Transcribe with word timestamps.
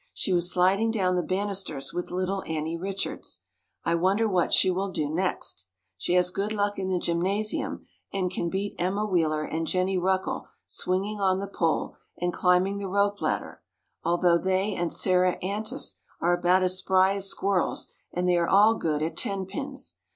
She 0.15 0.33
was 0.33 0.51
sliding 0.51 0.89
down 0.89 1.15
the 1.15 1.21
bannisters 1.21 1.93
with 1.93 2.09
little 2.09 2.41
Annie 2.47 2.75
Richards. 2.75 3.41
I 3.85 3.93
wonder 3.93 4.27
what 4.27 4.51
she 4.51 4.71
will 4.71 4.89
do 4.91 5.07
next. 5.13 5.65
She 5.95 6.15
has 6.15 6.31
good 6.31 6.51
luck 6.53 6.79
in 6.79 6.87
the 6.87 6.97
gymnasium 6.97 7.85
and 8.11 8.31
can 8.31 8.49
beat 8.49 8.73
Emma 8.79 9.05
Wheeler 9.05 9.43
and 9.43 9.67
Jennie 9.67 9.99
Ruckle 9.99 10.47
swinging 10.65 11.19
on 11.19 11.37
the 11.37 11.45
pole 11.47 11.97
and 12.17 12.33
climbing 12.33 12.79
the 12.79 12.87
rope 12.89 13.21
ladder, 13.21 13.61
although 14.03 14.39
they 14.39 14.73
and 14.73 14.91
Sarah 14.91 15.37
Antes 15.43 16.01
are 16.19 16.35
about 16.35 16.63
as 16.63 16.79
spry 16.79 17.13
as 17.13 17.29
squirrels 17.29 17.93
and 18.11 18.27
they 18.27 18.37
are 18.37 18.49
all 18.49 18.73
good 18.73 19.03
at 19.03 19.15
ten 19.15 19.45
pins. 19.45 19.97